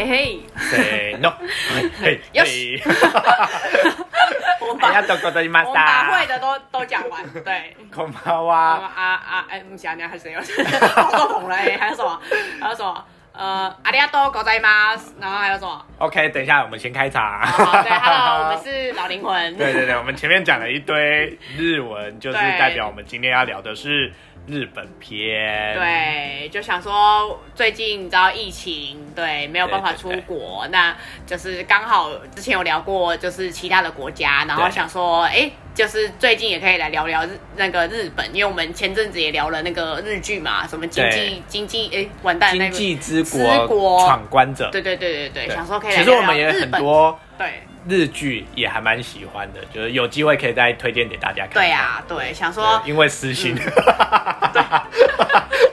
[0.00, 1.32] 嘿，せーの。
[2.00, 2.82] 嘿よ嘿。
[4.60, 6.28] 我ありが把とうございまし我们把会た。
[6.28, 7.76] 的都都讲完， 对。
[7.94, 8.52] こんばん啊は。
[8.52, 9.44] 啊啊！
[9.50, 10.34] 哎，不是啊，你还是谁？
[10.88, 12.20] 好多红了哎，还有什么？
[12.60, 13.04] 还有什么？
[13.32, 14.96] 呃，阿里亚多狗仔吗？
[15.20, 15.84] 然后还有什么？
[15.98, 17.40] OK，等一下，我们先开场。
[17.42, 19.56] 好，对，Hello，我们是老灵魂。
[19.56, 24.10] 对对对，我们前面讲了一堆日文，就是对代表我们今天要聊的是
[24.47, 25.75] 日本片。
[25.77, 43.67] 对，就想说最近你知道疫情，对，没有办法出对对国，那就是刚好之前有聊过，就是其他的国家，然后想说，哎，就是最近也可以来聊聊日那个日本，因为我们前阵子也聊了那个日剧嘛，什么经济经济，哎，完蛋，那经个，济之之国。
[43.67, 44.69] 国闯关者。
[44.71, 47.61] 对对对对对，对想说可以来其实我们也很，多对。
[47.87, 51.53] 日剧也还蛮喜欢的，就是有机会可以再推荐给大家看。
[51.53, 53.55] 对啊，对，想对，说因为私心。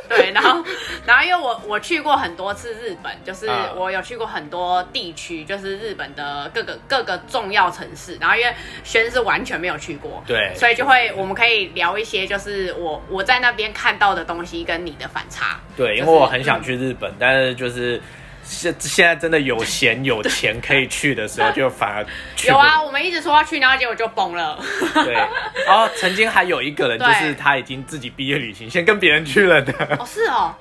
[0.08, 0.64] 对，然后
[1.06, 18.00] 然后因为我我去过很多次日本，就是嗯我有去过很多地区，就是日本的各个各个重要城市，然后因为轩是完全没有去过，对所以就会我们可以聊一些就是我我在那边看到的东西跟你的反差，对，因为我很想去日本，但是就是
[18.48, 22.04] 现现在真的有闲有钱可以去的时候， 就反而
[22.34, 24.58] 去有啊，我们一直说要去，然后结果就崩了，
[24.94, 25.12] 对，
[25.66, 30.54] 然后曾经还有一个人，就是他已经自己毕业旅行，先跟别人去了的哦是哦，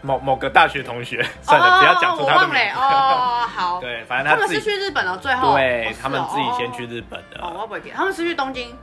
[0.00, 2.72] 某某个大学同学， 算了，不要讲出他的名忘了。
[2.72, 2.78] 字。
[2.78, 5.54] 哦，好， 对，反正他们自己是去日本了，最后。
[5.54, 6.86] 对、哦他们自己先去。
[6.86, 8.76] 日本的，哦，我不会变，他们是去东京，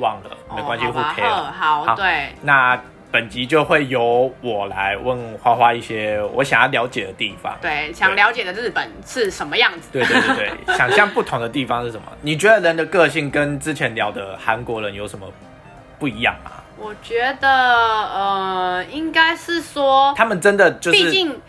[0.00, 1.54] 忘了，没关系，互哦好吧 K 了。
[1.56, 2.78] 好，好对，那
[3.10, 7.56] 本集就会由我来问花花一些我想要了解的地方。
[7.62, 9.88] 对，想了解的日本是什么样子？
[9.92, 12.06] 对对对对， 想象不同的地方是什么？
[12.22, 15.26] 你觉得人的个性跟之前聊的韩国人有什么
[15.98, 16.50] 不一样吗？
[16.78, 21.40] 我觉得呃，应该是说，他们真的就是毕竟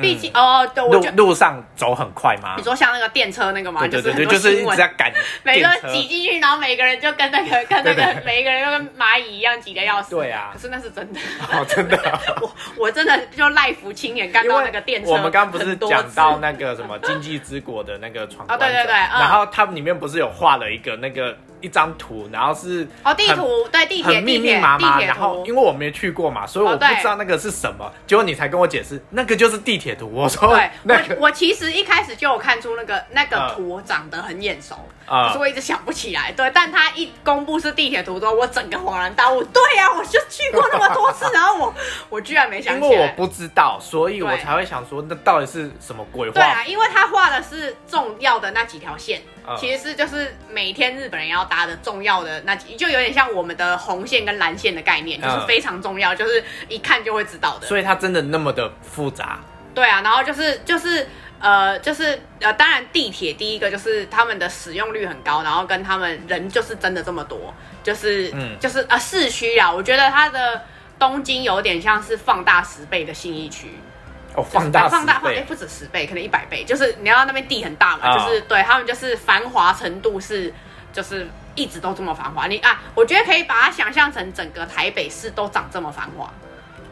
[0.00, 2.62] 毕竟哦，对，我路路上走很快吗你？
[2.62, 5.68] 说像那个电车那个嘛，对对对就是一新直在赶 每个。
[5.90, 10.10] 挤进去，然后每个人就跟那个 跟那对对个每一个人就跟蚂蚁一样挤得要死。
[10.14, 11.20] 对啊可是那是真的，
[11.52, 12.20] 哦，真的啊。
[12.40, 30.10] 我我真的就赖福亲眼看因到那个电车我们刚刚不是讲到那个什么经济之国的那个闯关者，哦对对对嗯然后他们里面不是有画了一个那个一张图，然后是哦地图对地铁很密地铁密麻麻，地铁然后因为我没去过嘛，所以我不知道那个是什么，结果你才跟我解释，那个就是地铁图。
[30.12, 34.74] 我说对， 那个我我其实一开始就有看出那个那个嗯图长得很眼熟，
[35.06, 36.32] 啊可是我一直想不起来。
[36.32, 39.42] 对，但他一公布是地铁图之后，我整个恍然大悟。
[39.44, 41.74] 对呀、我就去过那么多次，然后我
[42.10, 42.86] 我居然没想起来。
[42.88, 57.66] 因为我不知道，所以我才会想说，那到底是什么鬼对啊，因为他画的是重要的那几条线，嗯其实是就是每天日本人要搭的重要的那，就有点像我们的红线跟蓝线的概念，就是嗯非常重要，就是一看就会知道的。
[57.66, 59.40] 所以它真的那么的复杂？
[59.74, 61.06] 对啊，然后就是就是
[61.40, 70.62] 呃就是呃，当然地铁第一个就是他们的使用率很高，然后跟他们人就是真的这么多，就是、嗯就是呃市区啊，我觉得它的
[70.98, 73.72] 东京有点像是放大十倍的信义区。
[74.36, 76.64] 哦，放大放大放哎、十倍，不止十倍，可能一百倍。
[76.64, 80.54] 就是你要那边地很大嘛，啊就是对他们就是繁华程度是
[80.92, 82.46] 就是一直都这么繁华。
[82.46, 86.32] 你啊，我觉得可以把它想象成整个台北市都长这么繁华。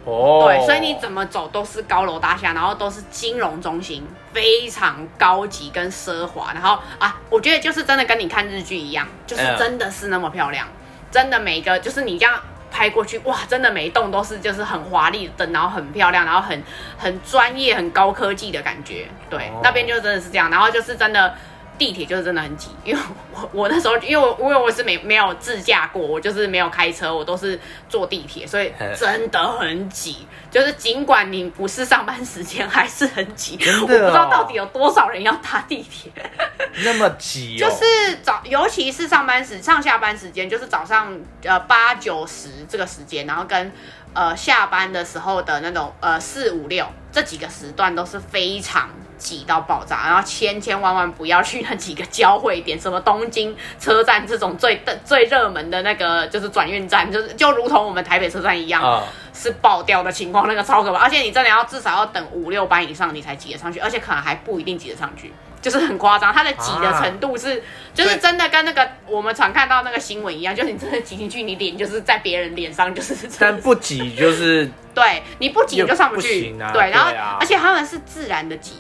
[0.05, 6.53] 哦，对，所以你怎么走都是高楼大厦，然后都是金融中心，非常高级跟奢华。
[6.53, 10.67] 然后啊，我觉得就是真的跟你看日剧一样，就是嗯真的是那么漂亮，
[11.11, 12.41] 真的每一个就是你这样。
[12.71, 16.63] 拍过去，哇，真的每一栋都是就是很华丽的灯，然后很漂亮，然后很
[16.97, 19.07] 很专业、很高科技的感觉。
[19.31, 21.35] 对，哦那边就真的是这样，然后就是真的
[21.79, 23.01] 地铁就是真的很挤，因为
[23.33, 27.59] 我我那时候因为我因为我是没没有自驾过，我就是没有开车，我都是
[27.89, 30.27] 坐地铁，所以嗯真的很挤。
[30.51, 33.59] 就是尽管你不是上班时间，还是很挤。
[33.83, 36.11] 我不知道到底有多少人要搭地铁，
[36.83, 41.15] 那么挤哦，就是早，尤其是上班时上下班时间，就是早上
[41.45, 43.71] 呃八九十这个时间，然后跟
[44.15, 59.03] 呃下班的时候的那种呃四五六这几个时段都是非常挤到爆炸，然后千千万万不要去那几个交汇点，什么东京车站这种最最热门的那个就是转运站，就是就如同我们台北车站一样，啊，
[59.35, 67.63] 是爆掉的情况，那个超可怕，而且你真的要至少要等五六班以上你才挤得上去，而且可能还不一定挤得上去，就是很夸张，它的挤的程度是，
[67.95, 77.11] 就是真的跟那个我们常看到那个新闻一样，就是你真的挤进去，你脸就是在别人脸上，就是但不挤就是 对，你不挤你就上不去，不行啊对，然后、
[77.41, 78.75] 而且他们是自然的挤。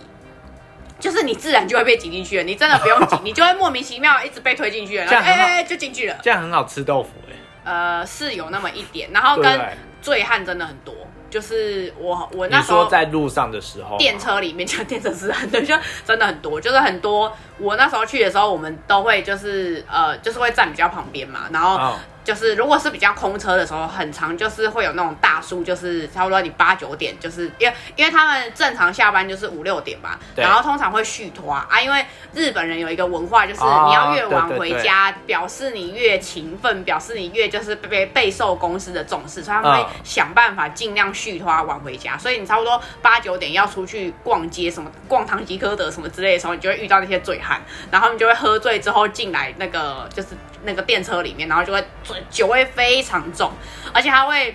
[1.00, 6.16] 就是你自然就会被挤进去了，你真的不用挤， 你就会莫名其妙一直被推进去了，然后哎、哎就进去了。
[6.24, 9.60] 这样很好吃豆腐哎，呃，是有那么一点，然后跟？
[10.00, 10.94] 醉汉真的很多，
[11.30, 15.74] 就是我我那时候说在路上的时候，电车里面，就电车是很多，就
[16.06, 17.32] 真的很多，就是很多。
[17.58, 21.96] 我那时候去的时候，我们都会就是呃，就是会站比较旁边嘛，然后哦
[22.28, 32.04] 就是如果是比较空车的时候，很长就是会有那种大叔，就是差不多你八九点，就是因为因为他们正常下班就是五六点吧，然后通常会续拖啊，因为
[32.34, 34.76] 日本人有一个文化，就是哦你要越晚对对对。
[34.76, 47.58] 回家，表示你越勤奋，表示你越就是被备受公司的重视，所以他们会嗯想办法尽量续拖晚回家，所以你差不多八九点要出去逛街什么，逛唐吉诃德什么之类的时候，你就会遇到那些醉汉，
[47.90, 50.28] 然后他们就会喝醉之后进来那个就是
[50.64, 51.82] 那个电车里面，然后就会
[52.30, 53.52] 酒味非常重，
[53.92, 54.54] 而且他会。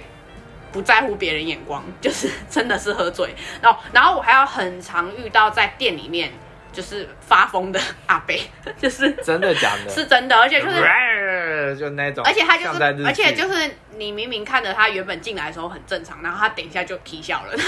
[0.74, 6.31] 不在乎别人眼光，就是真的是喝醉，然后然后我还要很常遇到在店里面
[6.74, 8.36] 就是发疯的 阿伯，
[8.81, 9.90] 就是真的假的？
[9.90, 17.56] 是真的，而且就是就那种，而且他就是而且就是你明明看着他原本进来的时候很正常，然后他等一下就啼笑了。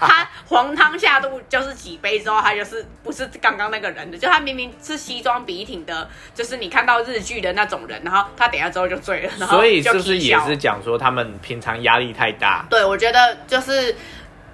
[0.00, 12.64] 他黄汤下肚就是几杯之后，他就是不是刚刚那个人的，就他明明是西装笔挺的，就是你看到日剧的那种人，然后他等一下之后就醉了，然后所以就是不是也是讲说他们平常压力太大？
[12.70, 13.94] 对，我觉得就是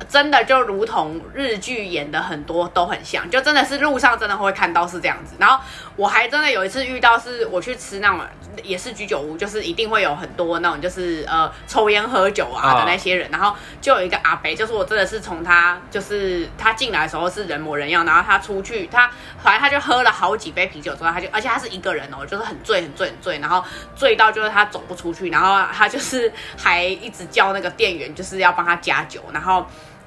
[0.08, 5.34] 真的就如同日剧演的很多都很像，就真的是路上真的会看到是这样子。
[5.38, 5.62] 然后
[5.96, 8.20] 我还真的有一次遇到，是我去吃那种
[8.62, 19.10] 也是居酒屋，就是一定会有很多那种就是呃抽烟喝酒啊的啊那些人，然后就有一个阿北，就是我真的是从他就是他进来的时候是人模人样，然后他出去他
[19.43, 23.64] 反正他就喝了好几杯啤酒之后，他就而且他是一个人哦，就是很醉很醉很醉，然后
[23.94, 29.66] 醉到就是他走不出去，然后他就是还一直叫那个店员就是要帮他加酒，然后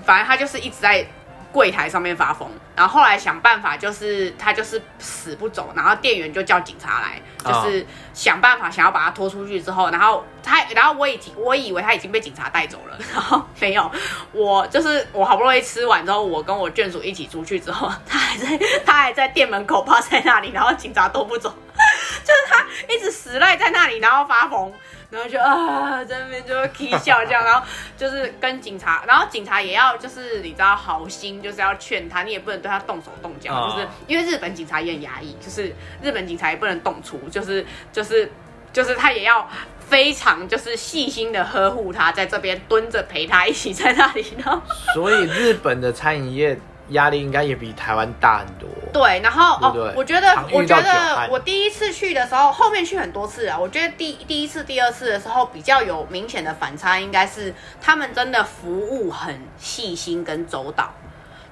[0.09, 1.05] 反正他就是一直在
[1.51, 13.91] 柜台上面发疯，然后后来想办法就是他就是死不走，然后店员就叫警察来，就是想办法想要把他拖出去之后，然后他然后我已经我以为他已经被警察带走了， 然后没有，
[14.31, 21.53] 我就是我好不容易吃完之后，我跟我眷属一起出去之后，他还在他还在店门口 趴在那里，然后警察都不走，
[22.25, 24.73] 就是他一直死赖在那里，然后发疯。
[25.09, 27.65] 然后就啊，在那边就会 k 笑这样，然后
[27.97, 38.31] 就是跟警察，然后警察也要就是你知道好心，就是要劝他，你也不能对他动手动脚，哦就是因为日本警察也很压抑，就是日本警察也不能动粗，就是就是
[38.71, 44.61] 就是他也要非常就是细心的呵护他，在这边蹲着陪他一起在那里，然后
[44.93, 48.67] 所以日本的餐饮业压力应该也比台湾大很多。
[48.91, 60.91] 对，然后哦，我觉得我觉得我第一次去的时候，后面去很多次啊，我觉得第第一次、第二次的时候比较有明显的反差，应该是他们真的服务很细心跟周到。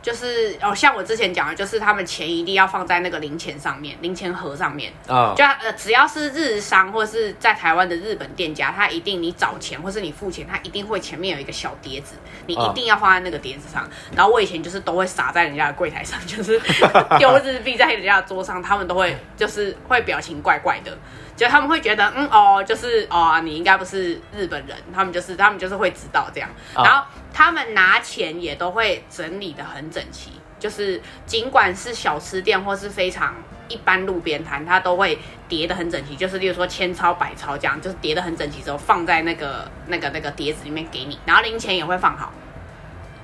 [0.08, 4.94] 就是哦，像我之前讲的，就是他们钱一定要放在那个零钱上面，零钱盒上面。
[5.06, 12.16] 啊、就呃，只要是日商或是在台湾的日本店家，他一定你找钱或是你付钱，他一定会前面有一个小碟子，
[12.46, 13.86] 你一定要放在那个碟子上。
[14.16, 16.58] 然后我以前就是都会撒在人家的柜台上，就是
[17.20, 20.98] 丢日币在人家的桌上，他们都会就是会表情怪怪的，
[21.38, 26.84] 就他们会觉得嗯哦，就是哦你应该不是日本人，他们就是他们就是会知道这样，啊。
[26.84, 33.36] 然后他们拿钱也都会整理的很整齐，就是尽管是小吃店或是非常
[33.68, 42.34] 一般路边摊，它都会叠的很整齐，就是例如说千钞百钞这样，就是叠的很整齐之后放在那个那个那个碟子里面给你，然后零钱也会放好，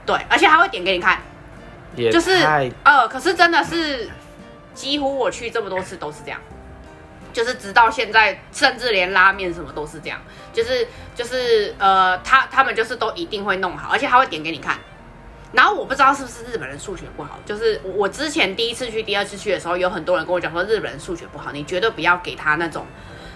[0.05, 1.20] 对，而且还会点给你看，
[1.96, 2.46] 也就是
[2.84, 4.08] 呃，可是真的是
[4.75, 6.39] 几乎我去这么多次都是这样。
[7.34, 10.22] 就是直到现在，甚至连拉面什么都是这样，
[10.54, 14.78] 就是就是呃，他他们就是都一定会弄好，而且他会点给你看。
[15.52, 22.88] 然后我不知道是不是日本人数学不好，就是我我之前第一次去、第二次去的时候，有很多人跟我讲说日本人数学不好，你绝对不要给他那种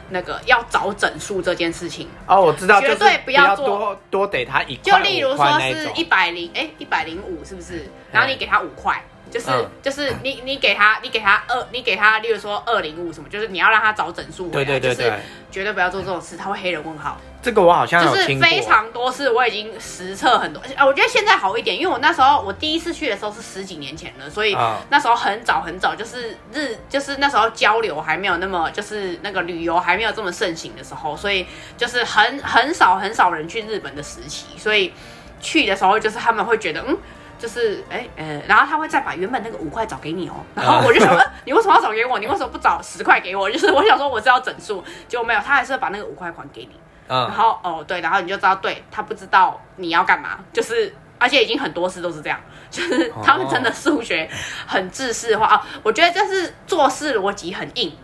[0.09, 2.09] 那个要找整数这件事情。
[2.25, 7.87] 哦，我知道，绝就是对不要做多多给他一就块，例如说是一百零哎一百零五是不是？
[8.11, 8.99] 然后你给他五块，
[9.31, 15.19] 就是、嗯就是你你给他你给他二你给他，例如说二零五什么，就是你要让他找整数回来，就是对对对对，
[15.51, 17.17] 绝对不要做这种事，他会黑人问号。
[17.41, 20.61] 这个我好像就是非常多次，我已经实测很多。
[20.75, 31.45] 啊，我觉得现在好一点，因为我那时候我第一次去的时候是十几年前了，所以啊那时候很早很早，就是日就是那时候交流还没有那么，就是那个旅游还没有这么盛行的时候，所以
[31.77, 34.91] 就是很很少很少人去日本的时期，所以
[35.39, 36.97] 去的时候就是他们会觉得嗯。
[37.37, 42.17] 就是哎呃，然后他会再把原本那个五块找给你哦，然后我就想，呃 你为什么要找给我？
[42.19, 43.49] 你为什么不找十块给我？
[43.51, 46.71] 就是我想说我是要整数，结果没有，他还是把那个五块还给你。
[47.07, 52.37] 然嗯，后哦对，然后你就知道，对他不知道你要干嘛，就是而且已经很多次都是这样，
[52.69, 54.29] 就是他们真的数学
[54.65, 55.45] 很制式化。
[55.47, 57.95] 啊、我觉得这是做事逻辑很硬，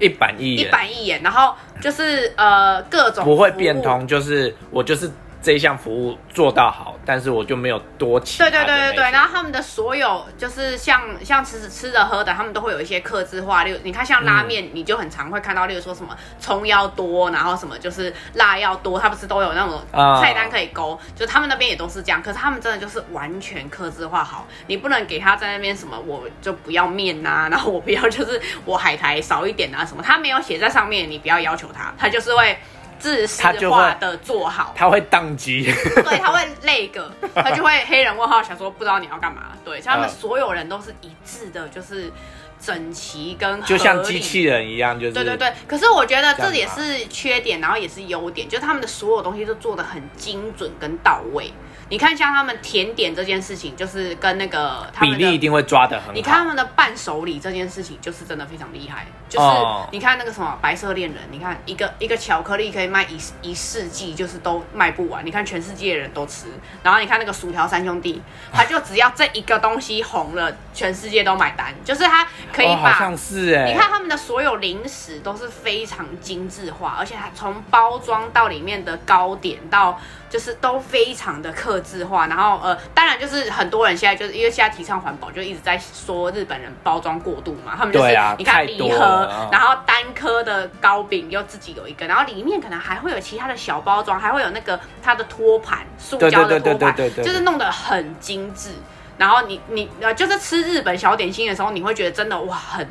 [0.00, 0.66] 一板一眼。
[0.66, 5.08] 一，板一眼，然后就是呃各种不会变通，就是我就是
[5.44, 32.56] 这一项服务做到好，但是我就没有多其他对对对对对，然后他们的所有就是像像吃吃的喝的，他们都会有一些克制化，例如你看像拉面，你就很常会看到，例如说什么葱要多，然后什么就是辣要多，它不是都有那种啊菜单可以勾，就他们那边也都是这样，可是他们真的就是完全克制化好，你不能给他在那边什么我就不要面呐、然后我不要就是我海苔少一点啊什么，他没有写在上面，你不要要求他，他就是会
[32.98, 34.72] 自私他就会化的做好。
[34.76, 39.52] 他会宕机，对，他会累个， 他就会黑人问号，想说不知道你要干嘛。
[39.64, 42.12] 对，像他们嗯所有人都是一致的，就是
[42.60, 51.52] 整齐跟就像机器人一样，就是对对对，可是我觉得这也是缺点，然后也是优点，就是他们的所有东西都做的很精准跟到位。
[51.88, 56.12] 你看，像他们甜点这件事情，就是跟那个他比们的例一定会抓得很好。
[56.12, 59.06] 你看他们的伴手礼这件事情，就是真的非常厉害。
[59.28, 65.24] 就是哦你看那个什么白色恋人，你看一个一个巧克力可以卖一一世纪，就是都卖不完。
[65.26, 66.46] 你看全世界的人都吃，
[66.82, 68.22] 然后你看那个薯条三兄弟，
[68.52, 71.74] 他就只要这一个东西红了，全世界都买单。
[71.84, 79.98] 就是他可以哦，好把像是哎，你看他们的所有零食都是非常精致化，而且还从包装到里面的糕点到
[80.34, 82.26] 就是都非常的克制化。
[82.26, 87.74] 然后呃，当然就是很多人现在就是因为现在提倡环保，就一直在说日本人包装过度嘛。
[87.78, 98.70] 他们就是、啊你看礼盒，然后单颗的糕饼又自己有一个，然后里面可能还会有其他的小包装，还会有那个它的托盘，塑胶的托盘，就是弄得很精致。
[99.16, 102.86] 然后你你呃，就是吃日本小点心的时候，你会觉得真的哇，很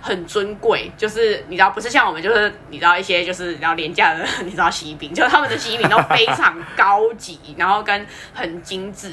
[0.00, 0.90] 很尊贵。
[0.96, 9.12] 就是你知道，不是像我们，就是你知道一些就是你知道廉价的，你知道西饼，就是他们的西饼都非常高级，然后跟很精致，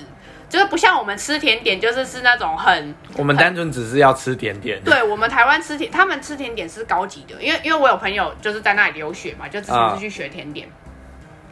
[0.49, 4.81] 就是不像我们吃甜点，就是是那种很我们单纯只是要吃甜点。
[4.83, 10.67] 对我们台湾吃甜，他们吃甜点是高级的，因为因为我有朋友就是在那里留学嘛，就之前是去学甜点。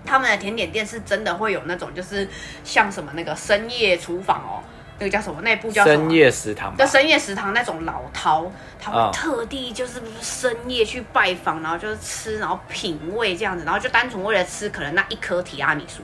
[0.05, 2.27] 他们的甜点店是真的会有那种，就是
[2.65, 4.60] 像什么那个深夜厨房哦，
[5.00, 5.42] 那个叫什么？
[5.42, 5.84] 那部叫？
[5.84, 8.48] 深夜食堂吧的，深夜食堂那种老饕，
[8.80, 16.02] 他嗯会特地就是深夜去拜访，然后就是吃，然后品味这样子，然后就单纯为了吃可能那一颗提拉米苏，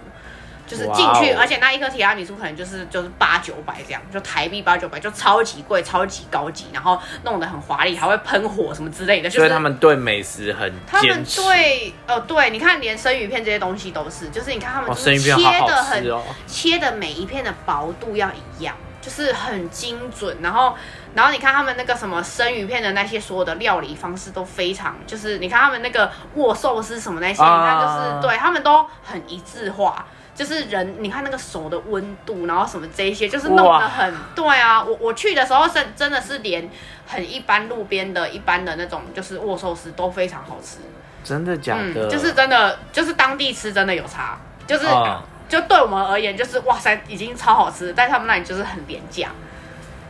[0.70, 11.26] 就是进去，而且那一颗提拉米苏可能就是就是八九百这样，就台币八九百，就超级贵、超级高级，然后弄得很华丽，还会喷火什么之类的，就是所以他们对美食很他们。
[11.36, 16.20] 对，哦对，你看连生鱼片这些东西都是，就是你看他们切的很。
[16.46, 20.38] 切的每一片的薄度要一样，就是很精准。
[20.42, 20.76] 然后，
[21.16, 30.06] 然后你看他们那个什么生鱼片的那些所有的料理方式都非常，就是你看他们那个握寿司什么那些，啊你看就是对他们都很一致化。
[30.40, 34.82] 就是人，你看那个手的温度，然后什么这一些，就是弄得很对啊。
[34.82, 36.70] 我我去的时候是真的是连
[37.06, 40.78] 很一般路边的一般的那种就是握寿司都非常好吃。
[41.26, 42.08] 真的假的？
[42.08, 49.30] 嗯，就是真的，就是当地吃真的有差，就是、嗯就对我们而言，就是哇塞，已经超好吃，但他们那里就是很廉价。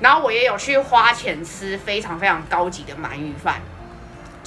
[0.02, 3.56] 然后我也有去花钱吃非常非常高级的鳗鱼饭，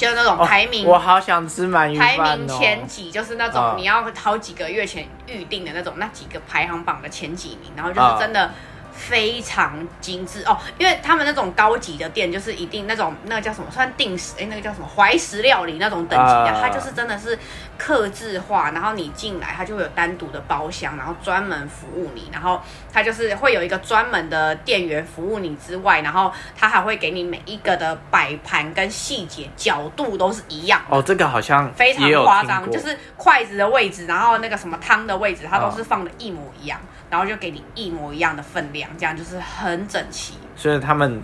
[0.02, 2.37] 就是那种哦排名、我好想吃鳗鱼排。
[2.37, 8.50] 名前几，就是那种嗯你要好几个月前预定的那种，那几个排行榜的前几名，然后嗯就是真的
[8.92, 10.42] 非常精致。
[10.44, 16.58] 哦，因为他们那种高级的店就是一定那种那个叫什么，算定时哎，那个叫什么怀石料理那种等级的，啊。
[16.62, 17.37] 它就是真的是
[17.76, 22.61] 克制化，然后你进来它就会有单独的包厢，然后专门服务你，然后
[22.92, 30.96] 它就是会有一个专门的店员服务你之外，然后它还会给你每一个的摆盘跟细节角度都是一样的。
[30.96, 36.78] 哦，这个好像非常夸张，就是筷子的位置，然后那个什么汤的位置，它都哦是放的一模一样，
[37.12, 40.38] 然后就给你一模一样的分量，这样就是很整齐。
[40.57, 41.23] 所以他们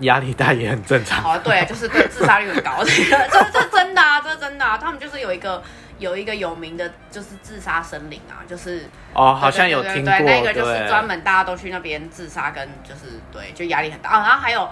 [0.00, 1.22] 压力大也很正常。
[1.22, 5.62] 好，对，就是对自杀率很高， 这个这这真的啊，这真的啊，他们就是有一个
[5.98, 14.20] 有一个有名的，就是自杀森林啊，就是哦，好像有听过，对对那个就是对专门大家都去那边自杀，跟就是对，就压力很大啊。
[14.20, 14.68] 然后还有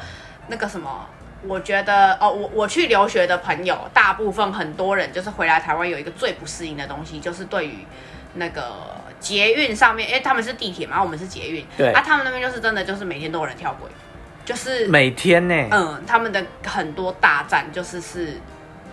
[0.49, 1.09] 那个什么，
[1.47, 7.87] 我觉得哦，我我去留学的朋友，大部分很多人就是回来台湾有一个最不适应的东西，就是对于
[8.35, 13.91] 那个捷运上面，因为他们是地铁嘛，我们是捷运，对啊，他们那边就是真的就是每天都有人跳轨，
[14.45, 15.55] 就是每天呢。
[15.71, 18.39] 嗯，他们的很多大战就是是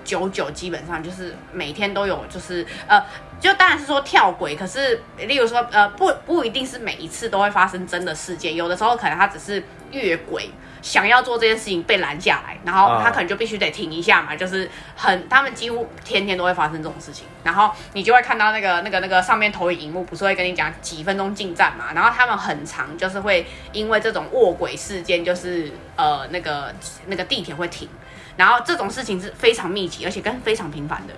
[0.03, 3.03] 九九，基本上就是每天都有，就是呃，
[3.39, 10.50] 就当然是说跳轨，可是例如说呃，不不一定是每一次都会发生真的事件，有的时候可能他只是越轨。
[10.82, 26.72] 想要做这件事情被拦下来，然后他可能就必须得停一下嘛，就是很他们几乎天天都会发生这种事情，然后你就会看到那个那个那个上面投影荧幕不是会跟你讲几分钟进站嘛，然后他们很长就是会因为这种卧轨事件，就是呃那个
[27.08, 27.89] 那个地铁会停，
[28.38, 31.15] 然后这种事情是非常密集，而且跟非常频繁的。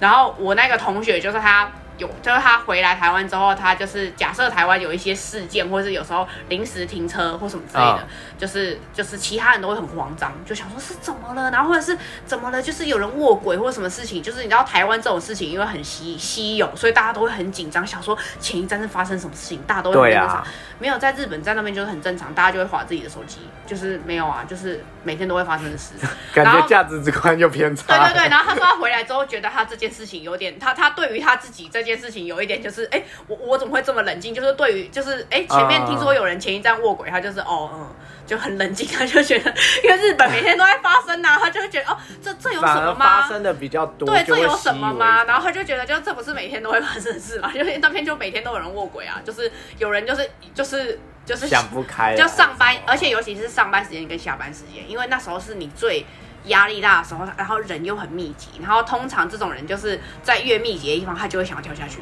[0.00, 8.06] 然后我那个同学就是他有，就是他回来台湾之后，他就是假设台湾有一些事件，或是有时候临时停车或什么之类的，
[8.38, 20.46] 就是就是其他人都会很慌张，就想说是怎么了，然后或者是怎么了，就是有人卧轨或什么事情，就是你知道台湾这种事情因为很稀稀有，所以大家都会很紧张，想说前一站是发生什么事情，大家都会很正常。
[20.78, 25.94] 没有在日本在那边就是很正常，大家就会划自己的手机，就是没有啊，就是每天都会发生的事。
[26.34, 27.84] 感然后觉价值观又偏差。
[27.88, 34.34] 对对对，然后他说他回来之后觉得他这件事情有点，他他对于他自己这件事情有一点就是，哎，我我怎么会这么冷静？
[34.34, 37.86] 就是对于就是，哎，前面嗯听说有人前一站卧轨，他就是哦嗯。
[38.26, 39.54] 就很冷静，他就觉得，
[39.84, 43.22] 因为日本每天都在发生呐、他就会觉得哦，这这有什么吗？
[43.22, 45.24] 发生的比较多，对，这有什么吗？
[45.24, 47.50] 然后他就觉得，就这不是每天都会发生的事嘛？
[47.54, 56.04] 因 为那边就每天都有人卧轨啊，就是有人就是就是就是想不开，就上班而且尤其是上班时间跟下班时间，因为那时候是你最
[56.44, 61.98] 压力大的时候，然后人又很密集，然后通常这种人就是在越密集的地方，他就会想要跳下去。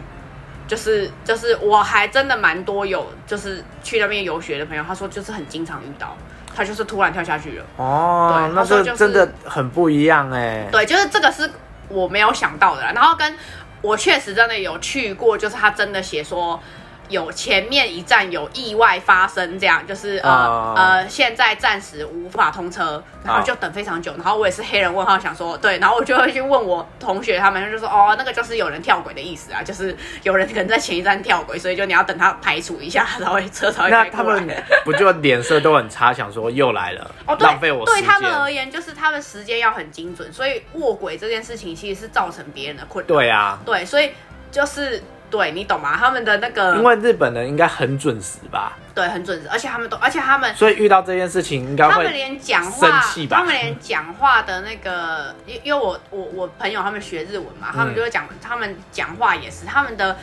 [0.66, 6.16] 就是就是，我还真的蛮多有就是去那边游学的朋友，他说就是很经常遇到，
[6.54, 7.64] 他就是突然跳下去了。
[7.76, 10.66] 哦对，那时候就是真的很不一样哎。
[10.72, 11.50] 对，就是这个是
[11.88, 12.92] 我没有想到的啦。
[12.94, 13.34] 然后跟
[13.82, 16.58] 我确实真的有去过，就是他真的写说
[17.08, 24.12] 有前面一站有意外发生，这样就是呃、啊呃，现在暂时无法通车，然后就等非常久。
[24.14, 34.10] 然后我也是黑人问号，想说对，然后我就会去问我同学他们，就说哦，那个就是有人跳轨的意思啊，就是有人可能在前一站跳轨，所以就你要等他排除一下，然后车才会那开。
[34.10, 38.54] 他们不就脸色都很差，想说又来了， 哦，浪费我时对他们而。
[38.54, 43.08] 言，就是他们时间要很精准，所以卧轨这件事情其实是造成别人的困扰。
[43.08, 44.12] 对啊，对，所以
[44.52, 45.96] 就是对你懂吗？
[45.96, 60.16] 他们的那个因为日本人应该很准时吧，对很准时，而且他们都，而且他们所以遇到这件事情应该他们会连讲生话气，吧他们连讲话的那个，因因为我我我朋友他们学日文嘛，他们嗯就会讲，他们讲话也是他们的。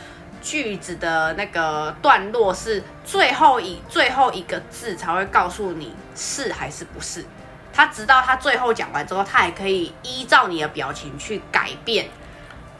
[0.44, 7.24] 句子的那个段落是最后一最后一个字才会告诉你是还是不是，
[7.72, 12.06] 他直到他最后讲完之后，他还可以依照你的表情去改变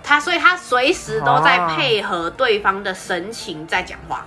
[0.03, 4.27] 他，所以他随时都在哦配合对方的神情在讲话。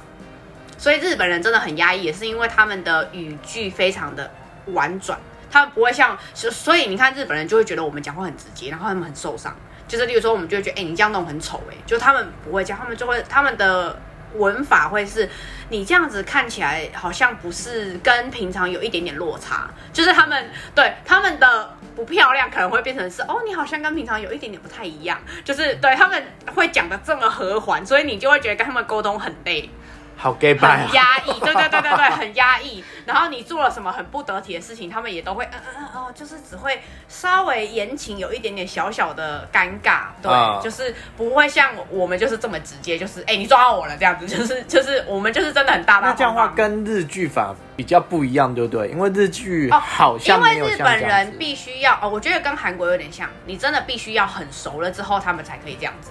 [0.78, 4.30] 所以日本人真的很压抑，也是因为他们的语句非常的
[4.68, 5.18] 婉转，
[5.50, 9.56] 他们不会像，所所以你看日本人就会觉得我们讲话很直接，然后他们很受伤。
[9.88, 14.00] 就是例如说，我们就会觉得，哎、你这样弄很丑，哎，就他们不会这样，他们就会他们的
[14.34, 15.30] 文法会是，
[15.70, 26.22] 你这样子看起来好像不是跟平常有一点点落差，就是他们对他们的不漂亮可能会变成是，哦，你好像跟平常有一点点不太一样，就是对他们
[26.54, 29.70] 会讲的这么和缓，所以你就会觉得跟他们沟通很累。
[30.18, 32.84] 好 gay 拜很压抑，对对对对对，很压抑。
[33.06, 46.48] 然后你做了什么很不得体的事情，他们也都会嗯嗯嗯哦，就是只会稍微言情有一点点小小的尴尬，对，嗯就是不会像我们就是这么直接，就是哎、你抓到我了这样子， 就是就是我们就是真的很大大那这样的话。
[46.56, 48.90] 跟日剧法比较不一样，对不对？
[48.90, 50.96] 因为日剧哦好像因为日本。
[51.06, 56.10] 人必须要哦，我觉得跟韩国有点像，你真的必须要很熟了之后，他们才可以这样子，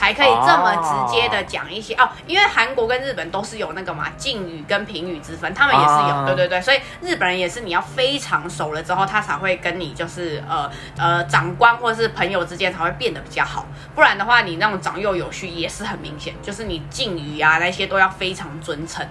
[0.00, 19.06] 才可以这么直接的讲一些哦因为韩国跟日本都是有那个嘛敬语跟评语之分，他们也是有，啊对对对，所以日本人也是你要非常熟了之后，他才会跟你就是呃呃长官或者是朋友之间才会变得比较好，不然的话你那种长幼有序也是很明显，就是你敬语啊那些都要非常尊称。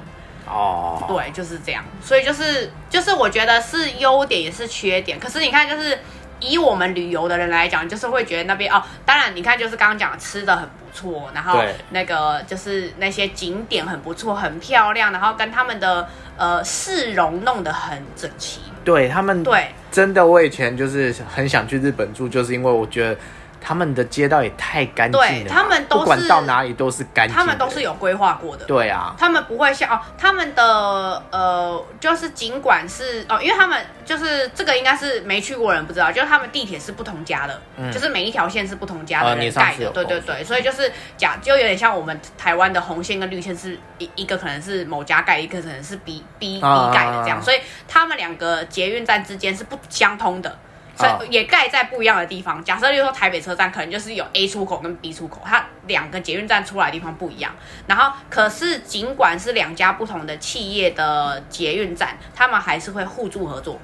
[0.52, 1.84] 哦，对，就是这样。
[2.02, 5.19] 所以就是就是我觉得是优点也是缺点。
[5.19, 5.99] 可是你看，就是
[6.39, 18.62] 以我们旅游的人来讲，就是会觉得那边哦，当然你看就是刚刚讲吃的很不错，然后那个就是那些景点很不错，很漂亮，然后跟他们的呃市容弄得很整齐。
[18.86, 23.17] 对他们对，真的，我以前就是很想去日本住，就是因为我觉得
[23.61, 28.65] 他们的街道也太干净了，对他们都是不管到哪里都是干净，他们都是有规划过的。
[28.65, 37.91] 对啊，他们不会像哦，他们的呃，就是尽管是哦，因为他们就是这个应该是没去过的人不知道，就是他们地铁是不同家的，嗯。
[37.91, 50.57] 就是每一条线是不同家的盖的，对对对，所以就是假就有点像我们台湾的红线跟绿线是一一个可能是某家盖，一个可能是 B B B 啊盖的这样，所以他们两个捷运站之间是不相通的。
[50.99, 52.63] 所啊以也盖在不一样的地方。
[52.63, 57.55] 假设，例如说台北车站，可能就是有 A 出口跟 B 出口，它两个捷运站出来的地方不一样。
[57.88, 63.79] 然后，可是尽管是两家不同的企业的捷运站，他们还是会互助合作，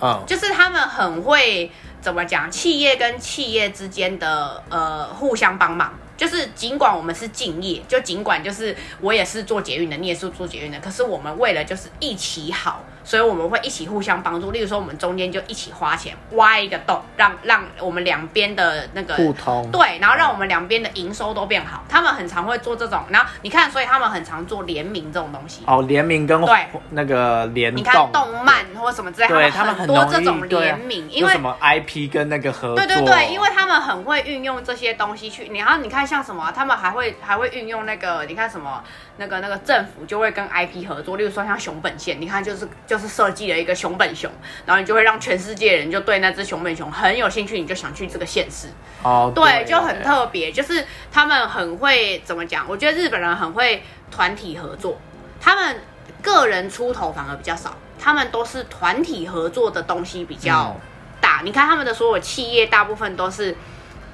[0.00, 5.92] 嗯，就是他们很会怎么讲，企业跟企业之间的呃互相帮忙。
[6.16, 14.50] 就是尽管我们是敬业，就尽管就是我也是做捷运的，你也是做捷运的，可是我们为了就是一起好，所以我们会一起互相帮助。
[14.50, 19.70] 例如说，我们中间就一起花钱挖一个洞，让让我们两边的那个互通。
[19.70, 21.84] 对，然后让我们两边的营收都变好。
[21.88, 25.62] 他们很常会做这种，然后你看，所以他们很常做联名这种东西。
[25.66, 38.82] 哦，联名跟对那个联你看动，动漫或什么之类，对他们很多这种联名，因为什么 IP 跟那个合作，对对对，因为他们很会运用这些东西去，然后你看像什么啊、他们还会还会运用那个，你看什么
[39.16, 44.30] 那个那个政府就会跟 IP 合作，例如说像熊本县，你看就是就是设计了一个熊本熊，
[44.64, 48.68] 然后你就会让全世界人就对那只熊本熊很有兴趣，你就想去这个县市，
[49.02, 52.64] 哦，对，就很特别，就是他们很会怎么讲？
[52.68, 55.00] 我觉得日本人很会团体合作，
[55.40, 55.80] 他们
[56.22, 60.80] 个人出头反而比较少，他们都是团体合作的东西比较嗯
[61.20, 61.40] 大。
[61.42, 63.56] 你看他们的所有企业，大部分都是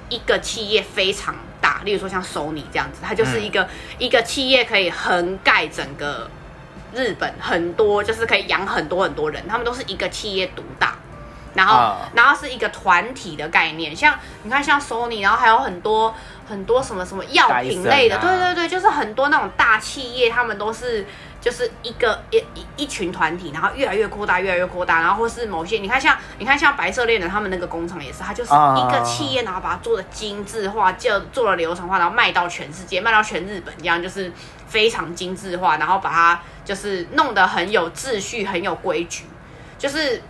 [0.09, 6.27] 一个企业非常大，例如说像 Sony 这样子，它就是一个、一个企业可以横盖整个
[6.93, 10.95] 日本很多，就是可以养很多很多人，他们都是一个企业独大。
[11.53, 16.15] 然后，啊然后是一个团体的概念，像你看，像 Sony，然后还有很多
[16.47, 21.05] 很多什么什么药品类的，啊对对对，就是很多那种大企业，他们都是
[21.41, 34.31] 就是一个一一一群团体，然后越来越扩大，越来越扩大，然后或是某些，你看像你看像白色恋人他们那个工厂也是，它就是啊一个企业，然后把它做的精致化，就做了流程化，然后卖到全世界，卖到全日本，这样就是
[34.67, 39.25] 非常精致化，然后把它就是弄得很有秩序，很有规矩，
[39.79, 40.21] 就是。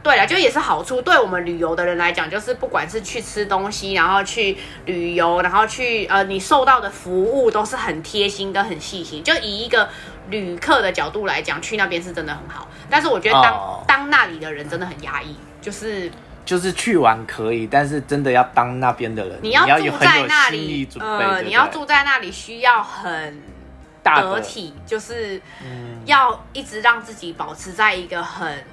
[0.00, 1.02] 对了，就也是好处。
[1.02, 9.24] 对我们旅游的人来讲，就是不管是去吃东西，然后去旅游，然后去呃，你受到的服务都是很贴心跟很细心。
[9.24, 9.88] 就以一个
[10.30, 12.68] 旅客的角度来讲，去那边是真的很好。
[12.90, 16.10] 但是我觉得当、哦当那里的人真的很压抑，就是
[16.44, 23.42] 就是去玩可以，但是真的要当那边的人，你要住在那里，呃，你要住在那里需要很
[24.02, 28.64] 大，得体，就是嗯，要一直让自己保持在一个很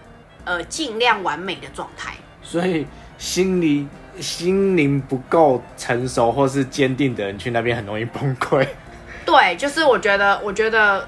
[0.43, 2.13] 呃尽量完美的状态。
[2.41, 2.85] 所以
[3.17, 3.87] 心理
[4.19, 8.65] 心灵不够成熟或是坚定的人去那边很容易崩溃。
[9.25, 11.05] 对，就是我觉得，我觉得，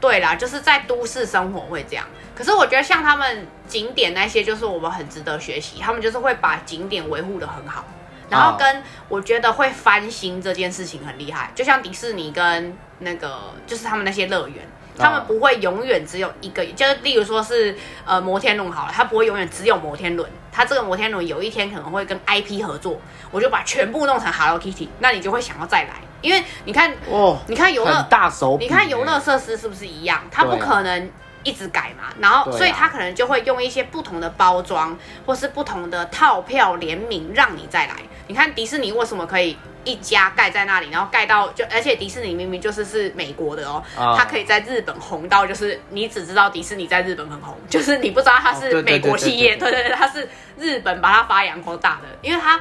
[0.00, 2.06] 对啦，就是在都市生活会这样。
[2.34, 5.80] 可是我觉得像他们景点那些，就是我们很值得学习。
[5.80, 7.84] 他们就是会把景点维护的很好，
[8.30, 11.50] 然后哦跟我觉得会翻新这件事情很厉害。
[11.54, 14.66] 就像迪士尼跟那个，就是他们那些乐园。
[15.00, 30.22] 他们不会永远只有一个，就是例如说是呃摩天轮好了，它不会永远只有摩天轮，它这个摩天轮有一天可能会跟 IP 合作，我就把全部弄成 Hello Kitty，那你就会想要再来，因为你看哦，你看游乐大手笔，你看游乐设施是不是一样？
[30.30, 31.10] 它不可能
[31.44, 32.56] 一直改嘛，然后、啊。
[32.56, 37.94] 所以它可能就会用一些不同的包装，或是不同的套票联名，让你再来。
[38.26, 44.14] 你看迪士尼为什么可以一家盖在那里，然后盖到就，而且迪士尼明明就是是美国的哦，啊。
[44.18, 49.70] 它可以在日本红到就是你只知道迪士尼在日本很红，就是你不知道它是美国对对企业，对。
[49.70, 50.28] 对对对，它是
[50.58, 52.60] 日本把它发扬光大的，因为它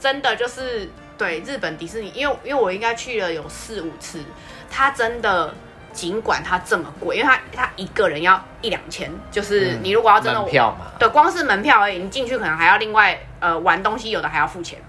[0.00, 0.90] 真的就是
[1.22, 4.20] 对日本迪士尼，因为因为我应该去了有四五次，
[4.68, 5.54] 它真的
[5.92, 14.80] 尽管它这么贵，因为它它一个人要一两千，就是嗯你如果要真的、门票嘛，对，光是门票而已，你进去可能还要另外呃玩东西，有的还要付钱。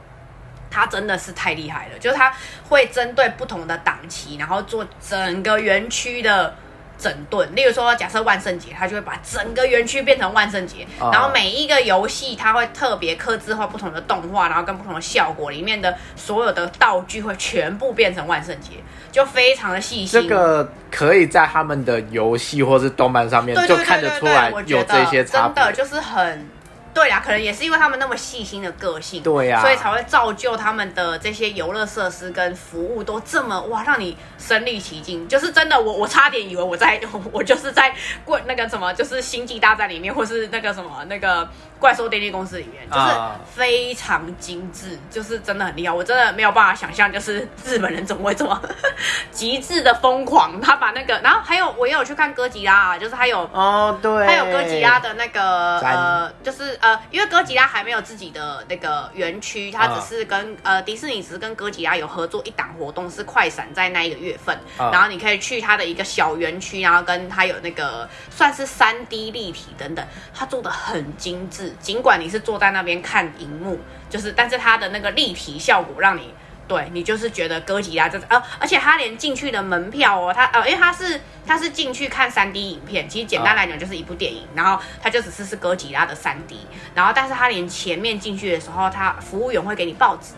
[0.72, 2.34] 它真的是太厉害了，就是它
[2.68, 6.56] 会针对不同的档期，然后做整个园区的
[6.98, 7.48] 整顿。
[7.56, 18.72] 例如说，假设万圣节，他就会把整个园区变成万圣节，哦然后每一个游戏它会特别刻制化不同的动画，然后跟不同的效果，里面的所有的道具会全部变成万圣节，
[19.12, 20.22] 就非常的细心。
[20.22, 25.64] 这个可以在他们的游戏或是动漫上面就看得出来有这些差别。
[25.64, 26.48] 真的就是很。
[26.94, 35.28] 对啦，可能也是因为他们那么细心的个性，对呀所以才会造就他们的这些游乐设施跟服务都这么哇，让你身临其境。
[35.28, 37.00] 就是真的，我我差点以为我在
[37.32, 41.48] 我就是在怪那个什么，就是星际大战里面，或是那个什么那个
[41.80, 45.94] 怪兽电力公司里面，就是啊非常精致，就是真的很厉害。
[45.94, 48.62] 我真的没有办法想象，就是日本人怎么会这么
[49.32, 50.60] 极致的疯狂。
[50.62, 64.92] 他把那个，然后还有我也有去看哥吉拉啊，就是还有哦，对，还有哥吉拉的那个呃，就是呃，因为哥吉拉还没有自己的那个园区，它只是跟、呃迪士尼只是跟哥吉拉有合作一档活动，是快闪在那一个月份，啊。
[64.92, 76.34] 然后你可以去它的一个小园区，然后跟它有那个算是三 D 立体等等，它做的很精致，尽管你是坐在那边看荧幕，就是但是它的那个立体效果让你。
[76.68, 86.60] 对你就是觉得哥吉拉就是呃，而且他连进去的门票哦，他呃，因为他是他是进去看三 D 影片，其实简单来讲就是一部电影，然后他就只是是哥吉拉的三 D，
[86.96, 90.34] 然后但是他连前面进去的时候，他服务员会给你报纸，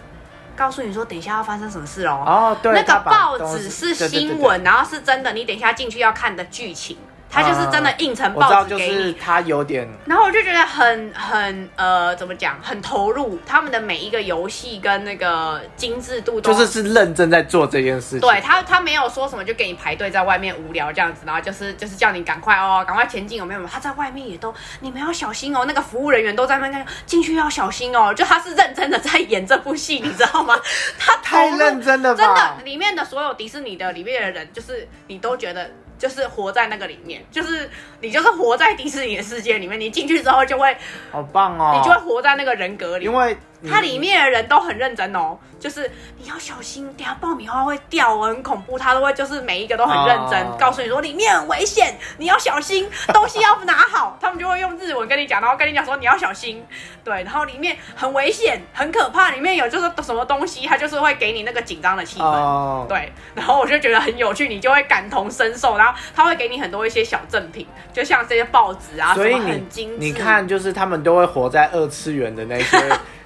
[0.56, 2.24] 告诉你说等一下要发生什么事哦。
[2.26, 6.98] 哦，对，那个报纸是西对对对对新闻，然后是真的，你等一下进去要看的剧情。
[7.36, 9.04] 它就是真的印成我知道，就报纸给你。
[9.04, 13.38] 是他有点然后我就觉得很很呃，怎么讲，很投入。
[13.45, 18.19] 他们的每一个游戏跟那个精致度都就是是认真在做这件事情。
[18.21, 23.67] 对他，他没有说什么就给你排队在外面无聊这样子，然后就是就是叫你赶快哦，赶快前进，有没有？
[23.67, 30.56] 他在外面也都你们要小心哦，那个服务人员都在那边进去要小心哦，就他是认真的在演这部戏，你知道吗？
[30.98, 32.24] 他太认真了吧？
[32.24, 37.70] 真的，里面的所有迪士尼的里面的人，就是你都觉得就是活在那个里面，就是
[38.02, 40.76] 你就是活在迪士尼的世界里面，你进去之后就会，
[41.12, 41.74] 好棒哦！
[41.78, 43.14] 你就会活在那个人格里因。
[43.14, 48.78] 为你它里面的人都很认真哦，就是你要小心，等下爆米花会掉哦，很恐怖。
[48.78, 54.18] 他都会就是每一个都很认真，哦告诉你说里面很危险，你要小心，东西要拿好。
[54.22, 56.65] 他们就会用日文跟你讲，然后跟你讲说你要小心，
[57.04, 62.24] 对，然后里面很危险，很可怕，里面有就是什么东西，它就是会给你那个紧张的气氛。
[62.24, 69.96] 哦，对，然后我就觉得很有趣，你就会感同身受，然后他会给你很多一些小赠品，就像这些报纸啊，所以你很精致。
[69.98, 72.78] 你看，就是他们都会活在二次元的那些